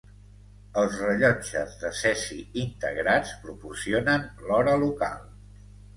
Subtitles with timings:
[0.83, 5.21] Els rellotges de cesi integrats proporcionen l'hora local.